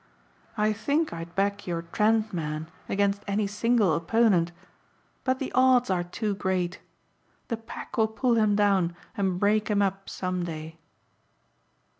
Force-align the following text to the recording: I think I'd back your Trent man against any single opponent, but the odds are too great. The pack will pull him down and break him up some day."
I 0.57 0.73
think 0.73 1.13
I'd 1.13 1.35
back 1.35 1.67
your 1.67 1.83
Trent 1.83 2.33
man 2.33 2.65
against 2.89 3.21
any 3.27 3.45
single 3.45 3.93
opponent, 3.93 4.51
but 5.23 5.37
the 5.37 5.51
odds 5.53 5.91
are 5.91 6.03
too 6.03 6.33
great. 6.33 6.79
The 7.49 7.57
pack 7.57 7.97
will 7.97 8.07
pull 8.07 8.33
him 8.33 8.55
down 8.55 8.95
and 9.15 9.39
break 9.39 9.67
him 9.69 9.83
up 9.83 10.09
some 10.09 10.43
day." 10.43 10.79